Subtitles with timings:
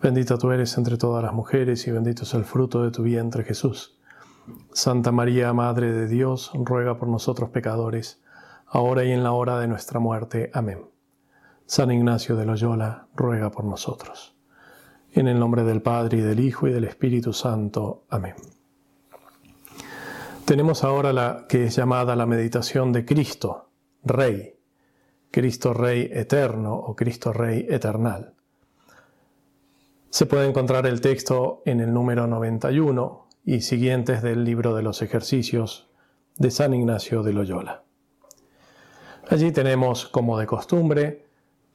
[0.00, 3.42] Bendita tú eres entre todas las mujeres y bendito es el fruto de tu vientre
[3.42, 3.98] Jesús.
[4.72, 8.22] Santa María, Madre de Dios, ruega por nosotros pecadores,
[8.66, 10.50] ahora y en la hora de nuestra muerte.
[10.54, 10.86] Amén.
[11.66, 14.36] San Ignacio de Loyola, ruega por nosotros.
[15.12, 18.04] En el nombre del Padre y del Hijo y del Espíritu Santo.
[18.08, 18.34] Amén.
[20.44, 23.70] Tenemos ahora la que es llamada la meditación de Cristo,
[24.04, 24.54] Rey,
[25.30, 28.34] Cristo Rey eterno o Cristo Rey eternal.
[30.10, 35.02] Se puede encontrar el texto en el número 91 y siguientes del libro de los
[35.02, 35.90] ejercicios
[36.38, 37.82] de San Ignacio de Loyola.
[39.28, 41.26] Allí tenemos, como de costumbre,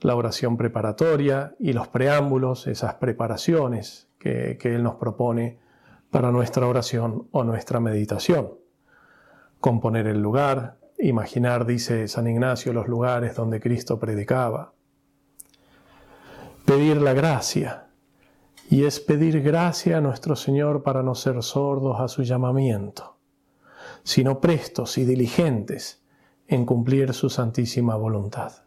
[0.02, 5.60] la oración preparatoria y los preámbulos, esas preparaciones que, que, Él nos propone
[6.10, 8.56] para nuestra oración o nuestra meditación.
[9.60, 14.74] Componer el lugar, imaginar, dice San Ignacio, los lugares donde Cristo predicaba.
[16.66, 17.83] Pedir la gracia,
[18.74, 23.20] y es pedir gracia a nuestro Señor para no ser sordos a su llamamiento,
[24.02, 26.04] sino prestos y diligentes
[26.48, 28.64] en cumplir su santísima voluntad.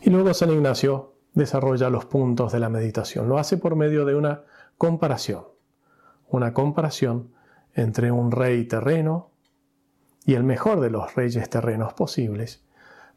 [0.00, 3.28] Y luego San Ignacio desarrolla los puntos de la meditación.
[3.28, 4.44] Lo hace por medio de una
[4.78, 5.44] comparación,
[6.28, 7.32] una comparación
[7.74, 9.32] entre un rey terreno
[10.24, 12.62] y el mejor de los reyes terrenos posibles,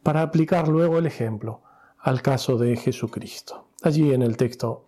[0.02, 1.62] para aplicar luego el ejemplo
[2.00, 3.68] al caso de Jesucristo.
[3.84, 4.85] Allí en el texto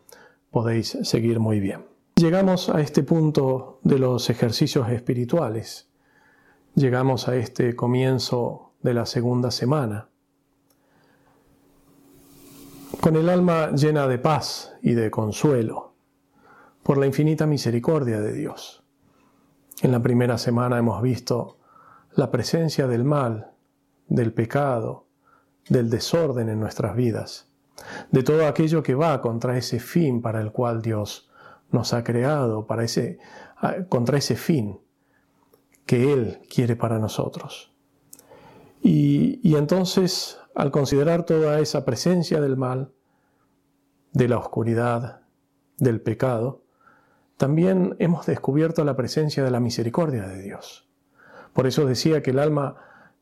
[0.50, 1.86] podéis seguir muy bien.
[2.16, 5.88] Llegamos a este punto de los ejercicios espirituales.
[6.74, 10.08] Llegamos a este comienzo de la segunda semana.
[13.00, 15.94] Con el alma llena de paz y de consuelo
[16.82, 18.82] por la infinita misericordia de Dios.
[19.82, 21.58] En la primera semana hemos visto
[22.14, 23.52] la presencia del mal,
[24.08, 25.06] del pecado,
[25.68, 27.47] del desorden en nuestras vidas
[28.10, 31.30] de todo aquello que va contra ese fin para el cual Dios
[31.70, 33.18] nos ha creado, para ese,
[33.88, 34.80] contra ese fin
[35.86, 37.72] que Él quiere para nosotros.
[38.82, 42.92] Y, y entonces, al considerar toda esa presencia del mal,
[44.12, 45.22] de la oscuridad,
[45.76, 46.62] del pecado,
[47.36, 50.88] también hemos descubierto la presencia de la misericordia de Dios.
[51.52, 52.76] Por eso decía que el alma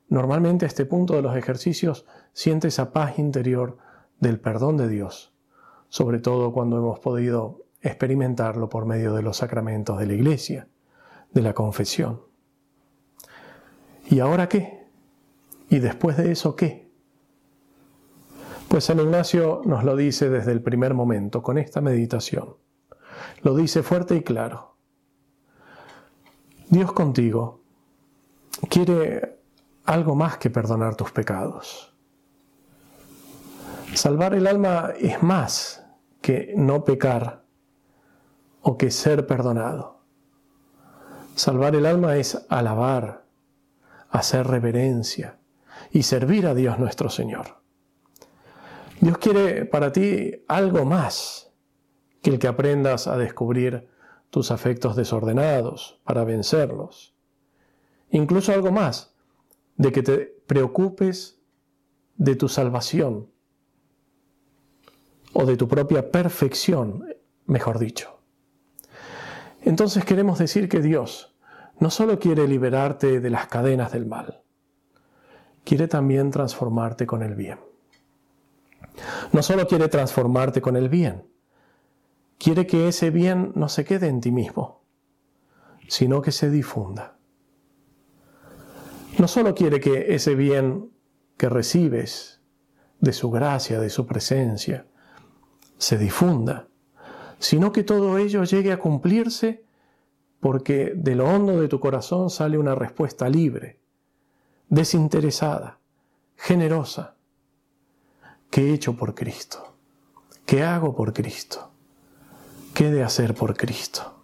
[0.09, 3.79] normalmente a este punto de los ejercicios siente esa paz interior
[4.21, 5.35] del perdón de Dios,
[5.89, 10.69] sobre todo cuando hemos podido experimentarlo por medio de los sacramentos de la iglesia,
[11.33, 12.23] de la confesión.
[14.09, 14.87] ¿Y ahora qué?
[15.69, 16.91] ¿Y después de eso qué?
[18.69, 22.57] Pues San Ignacio nos lo dice desde el primer momento, con esta meditación.
[23.43, 24.77] Lo dice fuerte y claro.
[26.69, 27.63] Dios contigo
[28.69, 29.39] quiere
[29.85, 31.96] algo más que perdonar tus pecados.
[33.97, 35.83] Salvar el alma es más
[36.21, 37.47] que no pecar
[38.61, 40.03] o que ser perdonado.
[41.35, 43.25] Salvar el alma es alabar,
[44.11, 45.39] hacer reverencia
[45.93, 47.63] y servir a Dios nuestro Señor.
[49.01, 51.51] Dios quiere para ti algo más
[52.21, 53.89] que el que aprendas a descubrir
[54.29, 57.17] tus afectos desordenados para vencerlos.
[58.11, 59.15] Incluso algo más
[59.77, 61.41] de que te preocupes
[62.19, 63.35] de tu salvación
[65.39, 67.05] o de tu propia perfección,
[67.45, 68.21] mejor dicho.
[69.61, 71.37] Entonces queremos decir que Dios
[71.79, 74.43] no solo quiere liberarte de las cadenas del mal,
[75.63, 77.59] quiere también transformarte con el bien.
[79.33, 81.29] No solo quiere transformarte con el bien,
[82.39, 84.85] quiere que ese bien no se quede en ti mismo,
[85.87, 87.19] sino que se difunda.
[89.19, 90.93] No solo quiere que ese bien
[91.37, 92.41] que recibes
[93.01, 94.87] de su gracia, de su presencia,
[95.79, 96.69] se difunda,
[97.39, 99.65] sino que todo ello llegue a cumplirse
[100.41, 103.81] porque de lo hondo de tu corazón sale una respuesta libre,
[104.69, 105.81] desinteresada,
[106.37, 107.17] generosa.
[108.51, 109.75] ¿Qué he hecho por Cristo?
[110.45, 111.71] ¿Qué hago por Cristo?
[112.75, 114.17] ¿Qué he de hacer por Cristo?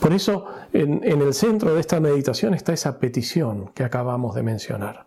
[0.00, 5.06] Por eso, en, el centro de esta meditación está esa petición que acabamos de mencionar.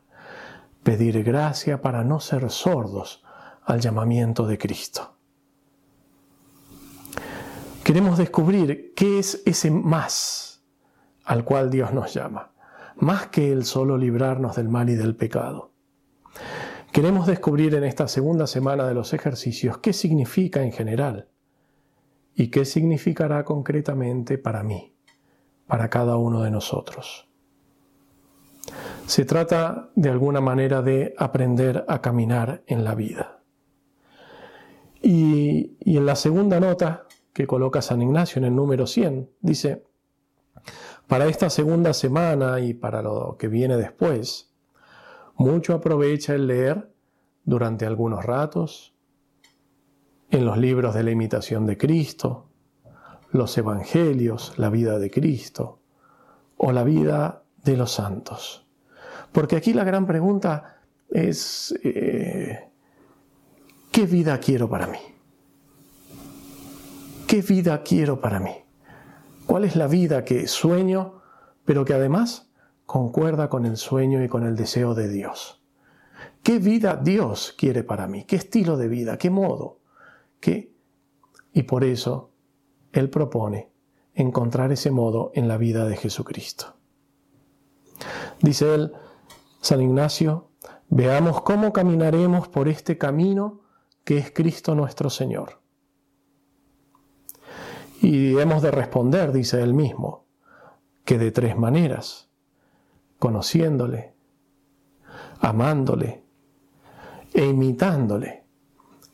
[0.84, 3.24] Pedir gracia para no ser sordos
[3.68, 5.14] al llamamiento de Cristo.
[7.84, 10.64] Queremos descubrir qué es ese más
[11.26, 12.54] al cual Dios nos llama,
[12.96, 15.74] más que el solo librarnos del mal y del pecado.
[16.94, 21.28] Queremos descubrir en esta segunda semana de los ejercicios qué significa en general
[22.34, 24.96] y qué significará concretamente para mí,
[25.68, 27.28] para cada uno de nosotros.
[29.06, 33.37] Se trata de alguna manera de aprender a caminar en la vida.
[35.02, 39.84] Y, en la segunda nota que coloca San Ignacio en el número 100, dice,
[41.08, 44.54] para esta segunda semana y para lo que viene después,
[45.36, 46.92] mucho aprovecha el leer
[47.44, 48.94] durante algunos ratos,
[50.30, 52.50] en los libros de la imitación de Cristo,
[53.32, 55.80] los evangelios, la vida de Cristo
[56.58, 58.68] o la vida de los santos.
[59.32, 62.70] Porque aquí la gran pregunta es, eh,
[63.98, 65.00] ¿qué vida quiero para mí?
[67.26, 68.54] ¿Qué vida quiero para mí?
[69.48, 71.24] ¿Cuál es la vida que sueño,
[71.66, 72.52] pero que además
[72.86, 75.64] concuerda con el sueño y con el deseo de Dios?
[76.44, 78.24] ¿Qué vida Dios quiere para mí?
[78.26, 79.18] ¿Qué estilo de vida?
[79.18, 79.80] ¿Qué modo?
[80.40, 80.76] ¿Qué?
[81.52, 82.30] Y por eso
[82.92, 83.72] Él propone
[84.14, 86.76] encontrar ese modo en la vida de Jesucristo.
[88.44, 88.92] Dice él,
[89.60, 90.52] San Ignacio,
[90.88, 93.66] veamos cómo caminaremos por este camino
[94.08, 95.60] que es Cristo nuestro Señor.
[98.02, 100.28] Y hemos de responder, dice él mismo,
[101.04, 102.30] que de tres maneras,
[103.20, 104.14] conociéndole,
[105.42, 106.24] amándole
[107.34, 108.46] e imitándole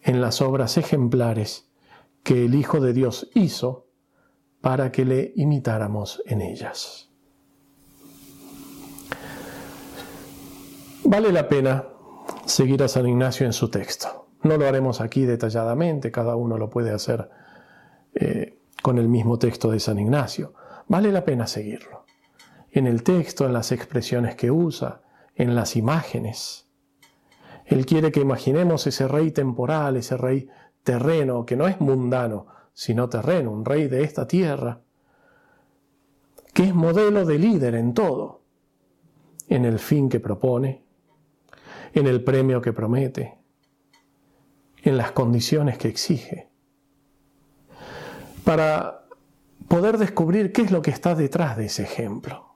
[0.03, 1.71] en las obras ejemplares
[2.21, 3.87] que el Hijo de Dios hizo
[4.61, 7.09] para que le imitáramos en ellas.
[11.03, 11.87] Vale la pena
[12.45, 14.22] seguir a San Ignacio en su texto.
[14.43, 17.29] No lo haremos aquí detalladamente, cada uno lo puede hacer
[18.13, 20.53] eh, con el mismo texto de San Ignacio.
[20.87, 22.05] Vale la pena seguirlo.
[22.71, 25.01] En el texto, en las expresiones que usa,
[25.35, 26.67] en las imágenes.
[27.65, 30.49] Él quiere que imaginemos ese rey temporal, ese rey
[30.83, 34.81] terreno, que no es mundano, sino terreno, un rey de esta tierra,
[36.53, 38.41] que es modelo de líder en todo,
[39.47, 40.83] en el fin que propone,
[41.93, 43.42] en el premio que promete,
[44.83, 46.49] en las condiciones que exige,
[48.43, 49.05] para
[49.67, 52.55] poder descubrir qué es lo que está detrás de ese ejemplo.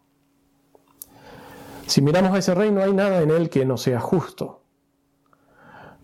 [1.86, 4.62] Si miramos a ese rey, no hay nada en él que no sea justo.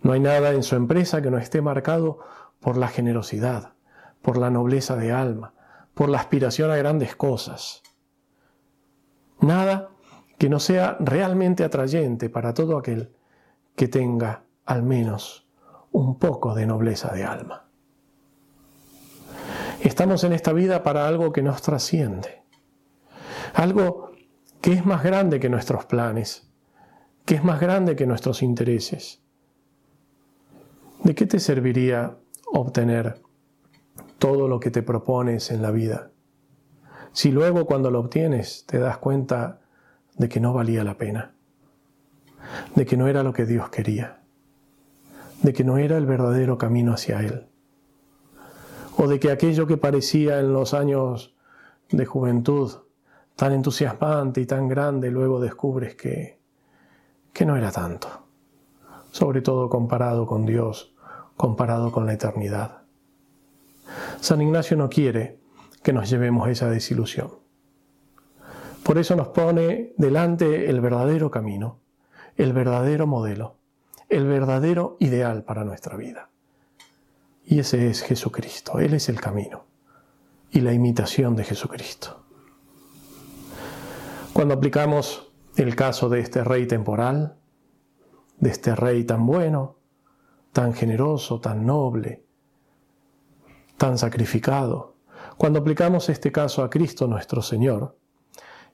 [0.02, 2.20] No hay nada en su empresa que no esté marcado
[2.58, 3.74] por la generosidad,
[4.22, 5.52] por la nobleza de alma,
[5.92, 7.82] por la aspiración a grandes cosas.
[9.40, 9.90] Nada
[10.38, 13.14] que no sea realmente atrayente para todo aquel
[13.76, 15.43] que tenga al menos
[15.94, 17.68] un poco de nobleza de alma.
[19.80, 22.42] Estamos en esta vida para algo que nos trasciende,
[23.54, 24.12] algo
[24.60, 26.50] que es más grande que nuestros planes,
[27.24, 29.22] que es más grande que nuestros intereses.
[31.02, 32.16] ¿De qué te serviría
[32.52, 33.22] obtener
[34.18, 36.10] todo lo que te propones en la vida
[37.14, 39.60] si luego cuando lo obtienes te das cuenta
[40.16, 41.32] de que no valía la pena,
[42.74, 44.23] de que no era lo que Dios quería,
[45.44, 47.46] de que no era el verdadero camino hacia Él,
[48.96, 51.36] o de que aquello que parecía en los años
[51.90, 52.72] de juventud
[53.36, 56.40] tan entusiasmante y tan grande, luego descubres que,
[57.34, 58.08] que no era tanto,
[59.10, 60.94] sobre todo comparado con Dios,
[61.36, 62.84] comparado con la eternidad.
[64.20, 65.40] San Ignacio no quiere
[65.82, 67.32] que nos llevemos esa desilusión.
[68.82, 71.80] Por eso nos pone delante el verdadero camino,
[72.36, 73.58] el verdadero modelo,
[74.08, 76.30] el verdadero ideal para nuestra vida.
[77.44, 79.66] Y ese es Jesucristo, Él es el camino
[80.50, 82.24] y la imitación de Jesucristo.
[84.32, 87.36] Cuando aplicamos el caso de este rey temporal,
[88.38, 89.78] de este rey tan bueno,
[90.52, 92.24] tan generoso, tan noble,
[93.76, 94.96] tan sacrificado,
[95.36, 97.98] cuando aplicamos este caso a Cristo nuestro Señor,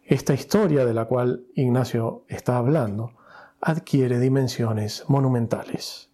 [0.03, 3.13] esta historia de la cual Ignacio está hablando
[3.61, 6.11] adquiere dimensiones monumentales.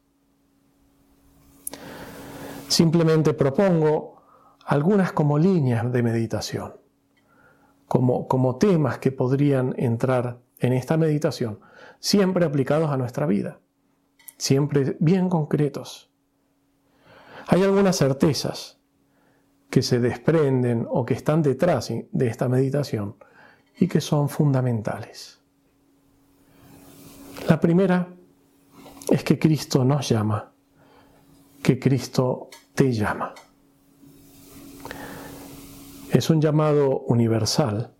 [2.68, 4.22] Simplemente propongo
[4.64, 6.86] algunas como líneas de meditación
[7.86, 11.60] como, temas que podrían entrar en esta meditación,
[12.00, 13.60] siempre aplicados a nuestra vida,
[14.36, 16.10] siempre bien concretos.
[17.46, 18.80] Hay algunas certezas
[19.70, 23.16] que se desprenden o que están detrás de esta meditación
[23.78, 25.42] y que son fundamentales.
[27.48, 28.08] La primera
[29.08, 30.52] es que Cristo nos llama,
[31.62, 33.34] que Cristo te llama.
[36.10, 37.94] Es un llamado universal,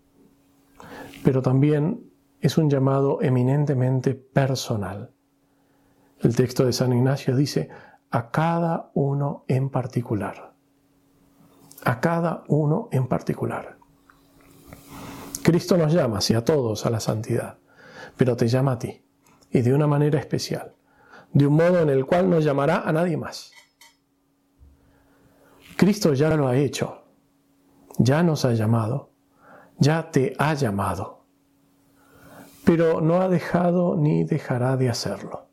[1.23, 2.11] pero también
[2.41, 5.13] es un llamado eminentemente personal.
[6.19, 7.69] El texto de San Ignacio dice,
[8.11, 10.55] a cada uno en particular.
[11.85, 13.77] A cada uno en particular.
[15.41, 17.59] Cristo nos llama, sí, a todos a la santidad,
[18.17, 19.06] pero te llama a ti,
[19.51, 20.73] y de una manera especial,
[21.33, 23.51] de un modo en el cual no llamará a nadie más.
[25.75, 27.03] Cristo ya lo ha hecho,
[27.97, 29.11] ya nos ha llamado,
[29.77, 31.25] ya te ha llamado,
[32.63, 35.47] pero no ha dejado ni dejará de hacerlo.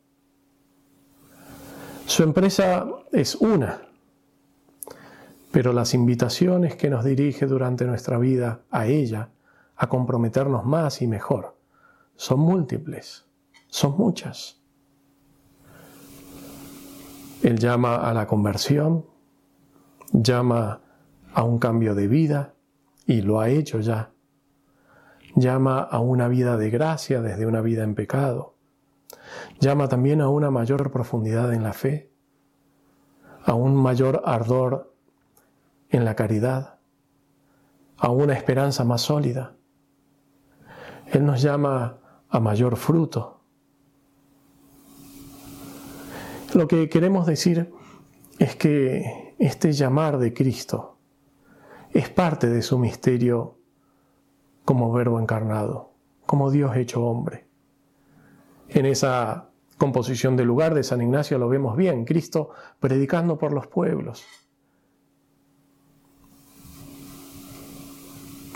[2.05, 3.81] Su empresa es una,
[5.51, 9.29] pero las invitaciones que nos dirige durante nuestra vida a ella
[9.75, 11.57] a comprometernos más y mejor.
[12.15, 13.25] Son múltiples,
[13.75, 14.61] son muchas.
[17.43, 19.05] Él llama a la conversión,
[20.13, 20.79] llama
[21.33, 22.53] a un cambio de vida,
[23.05, 24.13] y lo ha hecho ya.
[25.35, 28.55] Llama a una vida de gracia desde una vida en pecado.
[29.59, 32.13] Llama también a una mayor profundidad en la fe,
[33.43, 34.95] a un mayor ardor
[35.89, 36.79] en la caridad,
[37.97, 39.57] a una esperanza más sólida.
[41.07, 43.34] Él nos llama a mayor fruto.
[46.53, 47.71] Lo que queremos decir
[48.39, 50.97] es que este llamar de Cristo
[51.91, 53.57] es parte de su misterio
[54.63, 55.93] como verbo encarnado,
[56.25, 57.47] como Dios hecho hombre.
[58.69, 62.49] En esa composición del lugar de San Ignacio lo vemos bien, Cristo
[62.79, 64.25] predicando por los pueblos,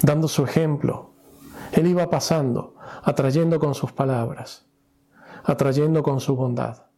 [0.02, 1.12] dando su ejemplo,
[1.72, 4.68] él iba pasando, atrayendo con sus palabras,
[5.44, 6.89] atrayendo con su bondad,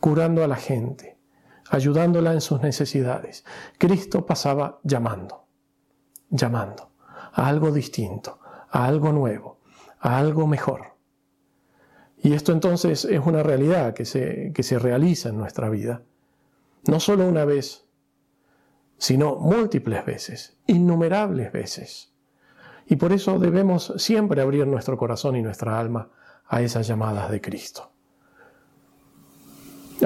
[0.00, 1.18] curando a la gente,
[1.70, 3.44] ayudándola en sus necesidades.
[3.78, 5.46] Cristo pasaba llamando,
[6.30, 6.90] llamando
[7.32, 9.58] a algo distinto, a algo nuevo,
[10.00, 10.96] a algo mejor.
[12.20, 16.02] Y esto entonces es una realidad que se, que se realiza en nuestra vida,
[16.86, 17.86] no solo una vez,
[18.96, 22.12] sino múltiples veces, innumerables veces.
[22.86, 26.10] Y por eso debemos siempre abrir nuestro corazón y nuestra alma
[26.46, 27.92] a esas llamadas de Cristo.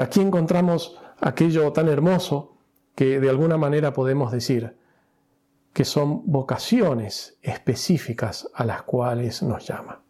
[0.01, 2.57] Aquí encontramos aquello tan hermoso
[2.95, 4.77] que de alguna manera podemos decir
[5.73, 10.01] que son vocaciones específicas a las cuales nos llama.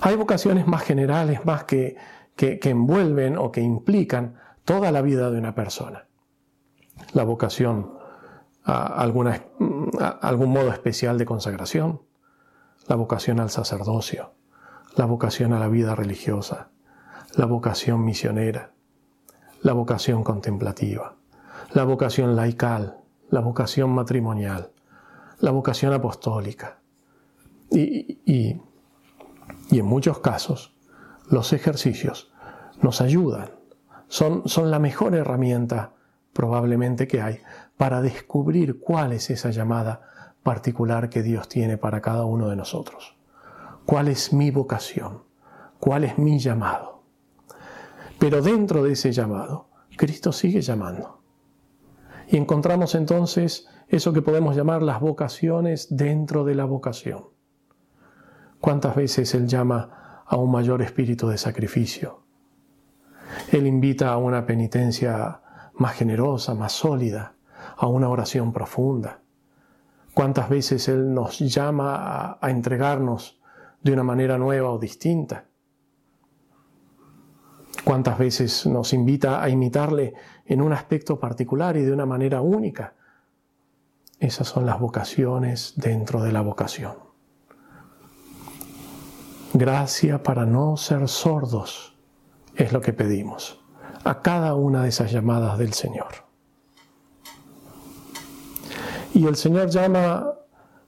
[0.00, 1.96] Hay vocaciones más generales, más que,
[2.34, 6.06] que, envuelven o que implican toda la vida de una persona.
[7.12, 7.96] La vocación
[8.64, 9.44] alguna,
[10.20, 12.02] algún modo especial de consagración,
[12.88, 14.34] la vocación al sacerdocio,
[14.96, 16.70] la vocación a la vida religiosa,
[17.36, 18.72] la vocación misionera,
[19.60, 21.16] la vocación contemplativa,
[21.74, 22.96] la vocación laical,
[23.28, 24.72] la vocación matrimonial,
[25.40, 26.80] la vocación apostólica.
[27.70, 28.62] Y, y,
[29.70, 30.74] y en muchos casos
[31.28, 32.32] los ejercicios
[32.80, 33.50] nos ayudan,
[34.08, 35.92] son, son la mejor herramienta
[36.32, 37.40] probablemente que hay
[37.76, 43.16] para descubrir cuál es esa llamada particular que Dios tiene para cada uno de nosotros.
[43.84, 45.24] ¿Cuál es mi vocación?
[45.80, 46.95] ¿Cuál es mi llamado?
[48.18, 51.22] Pero dentro de ese llamado, Cristo sigue llamando.
[52.28, 57.26] Y encontramos entonces eso que podemos llamar las vocaciones dentro de la vocación.
[58.60, 62.22] ¿Cuántas veces Él llama a un mayor espíritu de sacrificio?
[63.52, 65.40] Él invita a una penitencia
[65.74, 67.34] más generosa, más sólida,
[67.76, 69.20] a una oración profunda.
[70.14, 73.40] Cuántas veces Él nos llama a, entregarnos
[73.82, 75.46] de una manera nueva o distinta.
[77.86, 80.12] Cuántas veces nos invita a imitarle
[80.44, 82.94] en un aspecto particular y de una manera única.
[84.18, 86.94] Esas son las vocaciones dentro de la vocación.
[89.54, 91.96] Gracia para no ser sordos
[92.56, 93.64] es lo que pedimos
[94.02, 96.08] a cada una de esas llamadas del Señor.
[99.14, 100.32] Y el Señor llama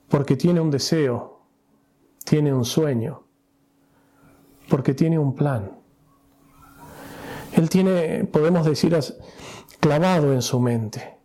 [0.09, 1.43] porque tiene un deseo,
[2.25, 3.23] tiene un sueño,
[4.69, 5.78] porque tiene un plan.
[7.55, 8.97] Él tiene, podemos decir,
[9.81, 11.19] clavado en su mente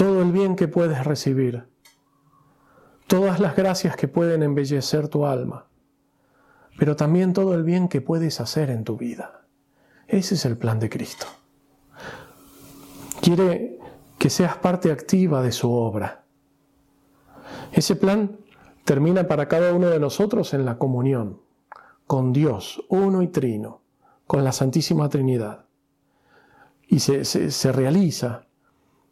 [0.00, 1.68] todo el bien que puedes recibir,
[3.06, 5.66] todas las gracias que pueden embellecer tu alma,
[6.78, 9.42] pero también todo el bien que puedes hacer en tu vida.
[10.08, 11.26] Ese es el plan de Cristo.
[13.20, 13.78] Quiere
[14.18, 16.24] que seas parte activa de su obra.
[17.72, 18.38] Ese plan
[18.84, 21.42] termina para cada uno de nosotros en la comunión
[22.06, 23.79] con Dios, uno y trino,
[24.30, 25.64] con la Santísima Trinidad.
[26.86, 28.46] Y se, se realiza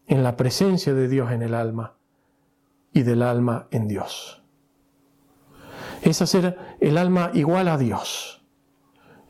[0.07, 1.97] en la presencia de Dios en el alma,
[2.93, 4.45] y del alma en Dios.
[6.03, 8.47] Es hacer el alma igual a Dios,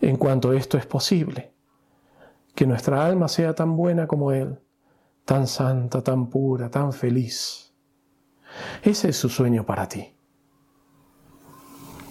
[0.03, 1.55] en cuanto esto es posible.
[2.55, 4.61] Que nuestra alma sea tan buena como Él,
[5.25, 7.73] tan santa, tan pura, tan feliz.
[8.83, 10.15] Ese es su sueño para ti.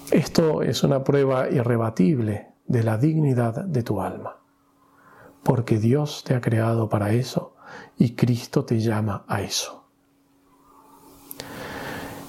[0.09, 4.37] Esto es una prueba irrebatible de la dignidad de tu alma,
[5.43, 7.55] porque Dios te ha creado para eso
[7.97, 9.85] y Cristo te llama a eso.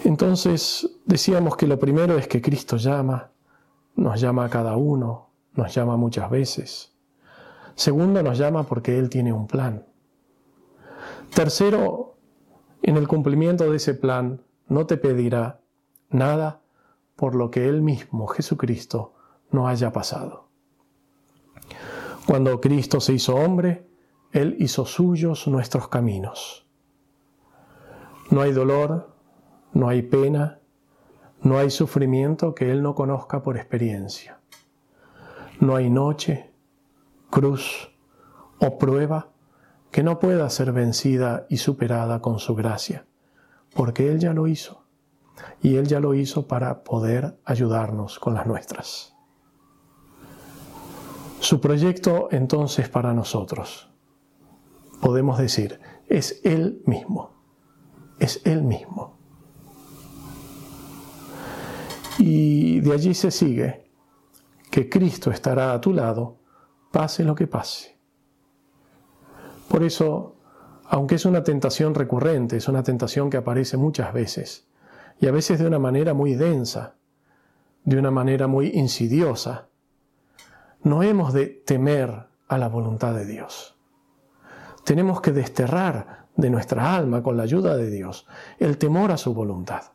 [0.05, 3.31] Entonces decíamos que lo primero es que Cristo llama,
[3.97, 6.95] nos llama a cada uno, nos llama muchas veces.
[7.75, 9.85] Segundo, nos llama porque Él tiene un plan.
[11.35, 12.17] Tercero,
[12.83, 15.61] en el cumplimiento de ese plan no te pedirá
[16.11, 16.63] nada
[17.17, 19.15] por lo que Él mismo, Jesucristo,
[19.51, 20.49] no haya pasado.
[22.27, 23.89] Cuando Cristo se hizo hombre,
[24.33, 26.67] Él hizo suyos nuestros caminos.
[28.31, 29.15] No hay dolor,
[29.73, 30.61] no hay pena,
[31.41, 34.41] no hay sufrimiento que Él no conozca por experiencia.
[35.61, 36.53] No hay noche,
[37.31, 37.91] cruz
[38.61, 39.31] o prueba
[39.91, 43.07] que no pueda ser vencida y superada con su gracia,
[43.75, 44.85] porque Él ya lo hizo
[45.63, 49.18] y Él ya lo hizo para poder ayudarnos con las nuestras.
[51.41, 53.91] Su proyecto entonces para nosotros,
[55.01, 57.31] podemos decir, es Él mismo,
[58.19, 59.19] es Él mismo.
[62.19, 63.89] Y de allí se sigue
[64.71, 66.39] que Cristo estará a tu lado,
[66.91, 67.99] pase lo que pase.
[69.69, 70.37] Por eso,
[70.89, 74.69] aunque es una tentación recurrente, es una tentación que aparece muchas veces,
[75.21, 76.97] y a veces de una manera muy densa,
[77.85, 79.68] de una manera muy insidiosa.
[80.83, 83.79] No hemos de temer a la voluntad de Dios.
[84.85, 88.27] Tenemos que desterrar de nuestra alma, con la ayuda de Dios,
[88.59, 89.93] el temor a su voluntad.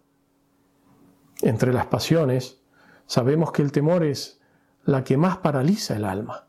[1.42, 2.62] Entre las pasiones,
[3.06, 4.42] sabemos que el temor es
[4.84, 6.48] la que más paraliza el alma.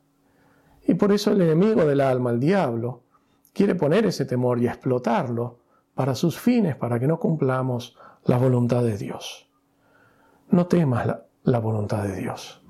[0.86, 3.04] Y por eso el enemigo del alma, el diablo,
[3.52, 5.60] quiere poner ese temor y explotarlo
[5.94, 9.48] para sus fines, para que no cumplamos la voluntad de Dios.
[10.50, 11.06] No temas
[11.44, 12.63] la, voluntad de Dios.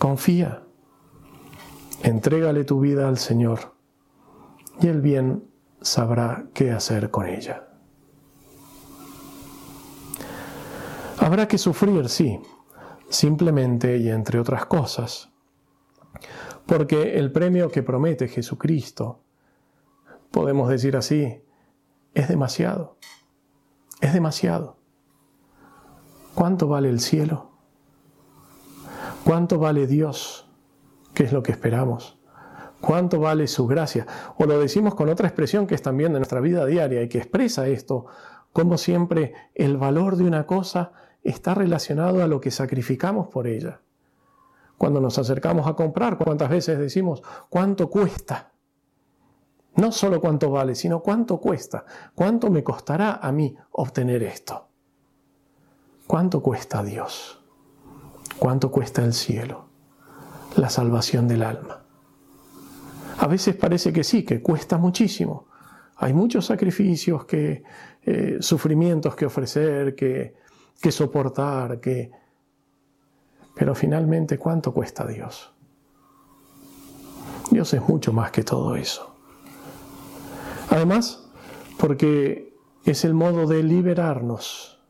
[0.00, 0.62] Confía.
[2.02, 3.74] Entrégale tu vida al Señor
[4.80, 5.44] y el bien
[5.82, 7.68] sabrá qué hacer con ella.
[11.18, 12.40] Habrá que sufrir, sí,
[13.10, 15.28] simplemente y entre otras cosas,
[16.64, 19.22] porque el premio que promete Jesucristo,
[20.30, 21.42] podemos decir así,
[22.14, 22.96] es demasiado.
[24.00, 24.78] Es demasiado.
[26.34, 27.49] ¿Cuánto vale el cielo?
[29.24, 30.48] ¿Cuánto vale Dios?
[31.14, 32.18] ¿Qué es lo que esperamos?
[32.80, 34.06] ¿Cuánto vale su gracia?
[34.38, 37.18] O lo decimos con otra expresión que es también de nuestra vida diaria y que
[37.18, 38.06] expresa esto,
[38.52, 43.82] como siempre el valor de una cosa está relacionado a lo que sacrificamos por ella.
[44.78, 48.52] Cuando nos acercamos a comprar, ¿cuántas veces decimos, ¿cuánto cuesta?
[49.76, 51.84] No solo cuánto vale, sino cuánto cuesta.
[52.14, 54.68] ¿Cuánto me costará a mí obtener esto?
[56.06, 57.39] ¿Cuánto cuesta Dios?
[58.40, 59.66] ¿Cuánto cuesta el cielo?
[60.56, 61.84] La salvación del alma.
[63.18, 65.48] A veces parece que sí, que cuesta muchísimo.
[65.96, 67.62] Hay muchos sacrificios, que,
[68.02, 70.36] eh, sufrimientos que ofrecer, que,
[70.80, 72.10] que soportar, que...
[73.54, 75.52] Pero finalmente, ¿cuánto cuesta Dios?
[77.50, 79.16] Dios es mucho más que todo eso.
[80.70, 81.28] Además,
[81.78, 84.82] porque es el modo de liberarnos.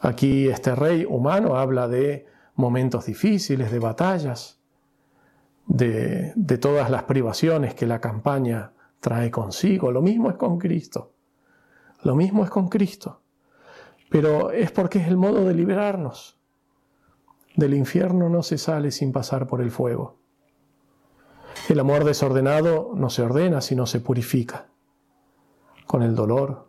[0.00, 4.58] Aquí este rey humano habla de momentos difíciles, de batallas,
[5.68, 9.92] de, todas las privaciones que la campaña trae consigo.
[9.92, 11.12] Lo mismo es con Cristo.
[12.02, 13.22] Lo mismo es con Cristo.
[14.10, 16.40] Pero es porque es el modo de liberarnos.
[17.54, 20.18] Del infierno no se sale sin pasar por el fuego.
[21.68, 24.66] El amor desordenado no se ordena, sino se purifica
[25.86, 26.68] con el dolor.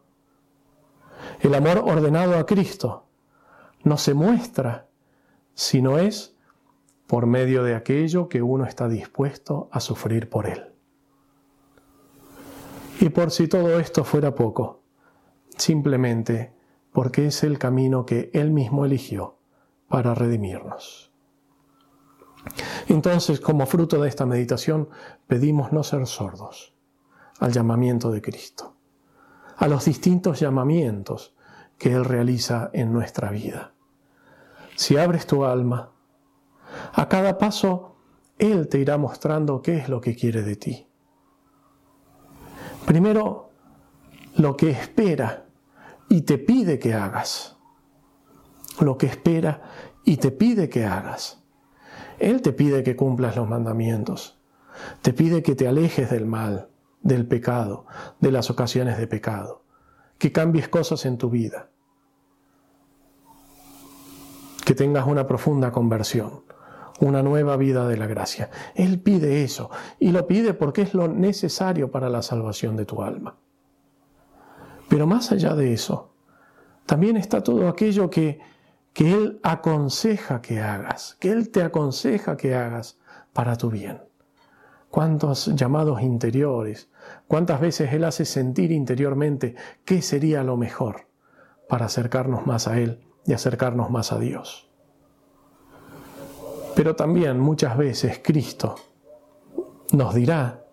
[1.39, 3.07] El amor ordenado a Cristo
[3.83, 4.88] no se muestra,
[5.59, 6.37] sino es
[7.05, 10.71] por medio de aquello que uno está dispuesto a sufrir por Él.
[13.01, 14.83] Y por si todo esto fuera poco,
[15.57, 16.53] simplemente
[16.93, 19.37] porque es el camino que Él mismo eligió
[19.89, 21.11] para redimirnos.
[22.87, 24.87] Entonces, como fruto de esta meditación,
[25.27, 26.73] pedimos no ser sordos
[27.37, 28.77] al llamamiento de Cristo,
[29.57, 31.35] a los distintos llamamientos
[31.77, 33.73] que Él realiza en nuestra vida.
[34.79, 35.91] Si abres tu alma,
[36.93, 37.97] a cada paso
[38.37, 40.87] Él te irá mostrando qué es lo que quiere de ti.
[42.85, 43.49] Primero,
[44.37, 45.47] lo que espera,
[46.07, 47.57] y te pide que hagas.
[48.79, 49.63] Lo que espera
[50.05, 51.43] y te pide que hagas.
[52.17, 54.39] Él te pide que cumplas los mandamientos.
[55.01, 56.69] Te pide que te alejes del mal,
[57.01, 57.85] del pecado,
[58.21, 59.65] de las ocasiones de pecado.
[60.17, 61.69] Que cambies cosas en tu vida.
[64.69, 66.43] Que tengas una profunda conversión
[66.99, 68.51] una nueva vida de la gracia.
[68.75, 73.01] Él pide eso y lo pide porque es lo necesario para la salvación de tu
[73.01, 73.35] alma.
[74.87, 76.13] Pero más allá de eso,
[76.85, 78.41] también está todo aquello que,
[78.93, 82.99] que Él aconseja que hagas, que Él te aconseja que hagas
[83.33, 84.03] para tu bien.
[84.91, 86.91] Cuántos llamados interiores,
[87.27, 91.07] cuántas veces Él hace sentir interiormente qué sería lo mejor
[91.67, 94.67] para acercarnos más a Él y acercarnos más a Dios.
[96.75, 98.73] Pero también muchas veces Cristo
[99.93, 100.65] nos dirá,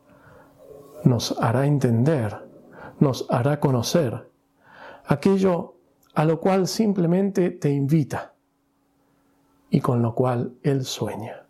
[1.04, 2.48] nos hará entender,
[2.98, 4.30] nos hará conocer
[5.04, 5.74] aquello
[6.14, 8.34] a lo cual simplemente te invita
[9.68, 11.46] y con lo cual Él sueña.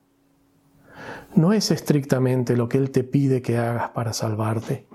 [1.36, 4.88] No es estrictamente lo que Él te pide que hagas para salvarte,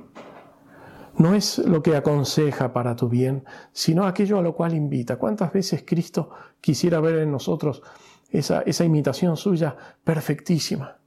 [1.22, 5.18] no es lo que aconseja para tu bien, sino aquello a lo cual invita.
[5.18, 7.84] ¿Cuántas veces Cristo quisiera ver en nosotros
[8.32, 10.98] esa, esa imitación suya perfectísima,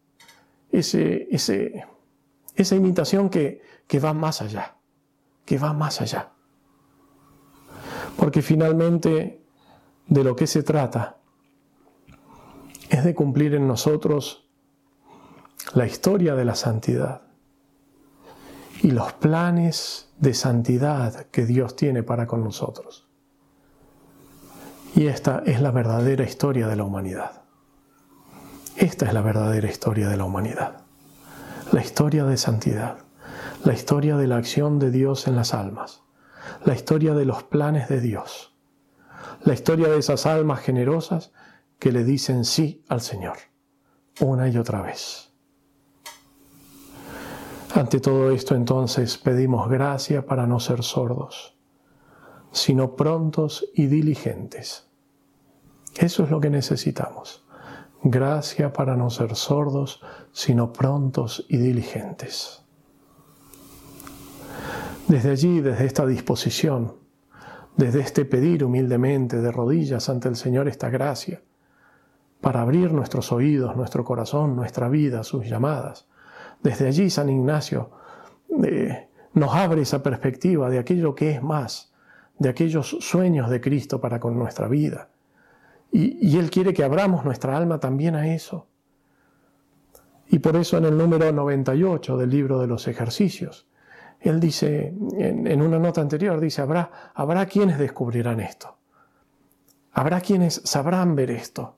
[0.70, 1.85] ese, ese,
[2.55, 4.77] esa imitación que, que va más allá,
[5.44, 6.31] que va más allá.
[8.16, 9.42] Porque finalmente
[10.07, 11.16] de lo que se trata
[12.88, 14.48] es de cumplir en nosotros
[15.74, 17.24] la historia de la santidad
[18.83, 23.09] y los planes de santidad que Dios tiene para con nosotros.
[24.95, 27.43] Y esta es la verdadera historia de la humanidad.
[28.77, 30.83] Esta es la verdadera historia de la humanidad.
[31.73, 32.99] La historia de santidad.
[33.65, 36.03] La historia de la acción de Dios en las almas.
[36.65, 38.55] La historia de los planes de Dios.
[39.45, 41.33] La historia de esas almas generosas
[41.79, 43.39] que le dicen sí al Señor.
[44.21, 45.24] Una y otra vez.
[47.75, 51.55] Ante todo esto entonces pedimos gracia para no ser sordos
[52.55, 54.89] sino prontos y diligentes.
[55.97, 57.45] Eso es lo que necesitamos.
[58.05, 60.01] Gracia para no ser sordos,
[60.33, 62.63] sino prontos y diligentes.
[65.09, 66.95] Desde allí, desde esta disposición,
[67.77, 71.43] desde este pedir humildemente de rodillas ante el Señor esta gracia,
[72.41, 76.07] para abrir nuestros oídos, nuestro corazón, nuestra vida, sus llamadas.
[76.64, 77.90] Desde allí San Ignacio
[78.64, 81.92] eh, nos abre esa perspectiva de aquello que es más,
[82.38, 85.11] de aquellos sueños de Cristo para con nuestra vida.
[85.92, 88.66] Y, Él quiere que abramos nuestra alma también a eso.
[90.27, 93.68] Y por eso en el número 98 del libro de los ejercicios,
[94.18, 98.79] Él dice, en, una nota anterior, dice, habrá, habrá quienes descubrirán esto.
[99.92, 101.77] Habrá quienes sabrán ver esto.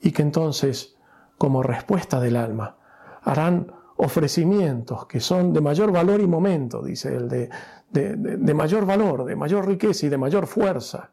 [0.00, 0.96] Y que entonces,
[1.36, 2.78] como respuesta del alma,
[3.22, 7.48] harán ofrecimientos que son de mayor valor y momento, dice él, de,
[7.92, 11.12] de, mayor valor, de mayor riqueza y de mayor fuerza.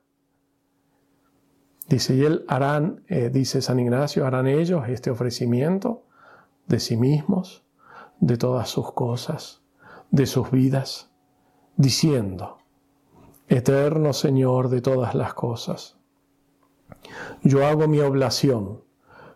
[1.88, 6.04] Dice, y él harán, eh, dice San Ignacio, harán ellos este ofrecimiento
[6.68, 7.66] de sí mismos,
[8.20, 9.62] de todas sus cosas,
[10.12, 11.12] de sus vidas,
[11.78, 12.60] diciendo,
[13.48, 15.98] Eterno Señor de todas las cosas,
[17.42, 18.84] yo hago mi oblación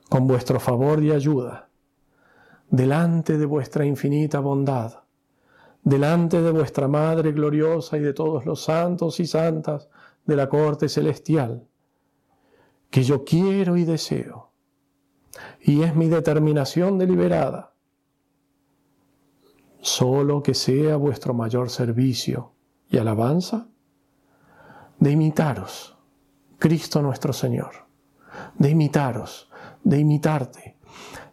[0.09, 1.69] con vuestro favor y ayuda,
[2.73, 5.03] delante de vuestra infinita bondad
[5.83, 9.89] delante de vuestra Madre gloriosa y de todos los santos y santas
[10.25, 11.67] de la corte celestial,
[12.89, 14.51] que yo quiero y deseo,
[15.61, 17.73] y es mi determinación deliberada,
[19.81, 22.53] solo que sea vuestro mayor servicio
[22.89, 23.67] y alabanza,
[24.99, 25.97] de imitaros,
[26.57, 27.87] Cristo nuestro Señor,
[28.57, 29.49] de imitaros,
[29.83, 30.77] de imitarte,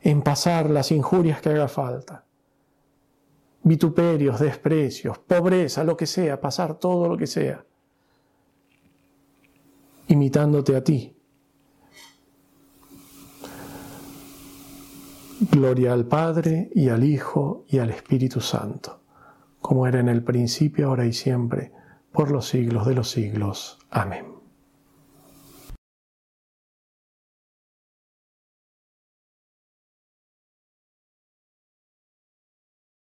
[0.03, 2.25] en pasar las injurias que haga falta,
[3.62, 7.64] vituperios, desprecios, pobreza, lo que sea, pasar todo lo que sea,
[10.09, 11.16] imitándote a ti.
[15.51, 19.01] Gloria al Padre y al Hijo y al Espíritu Santo,
[19.61, 21.73] como era en el principio, ahora y siempre,
[22.12, 23.79] por los siglos de los siglos.
[23.90, 24.39] Amén.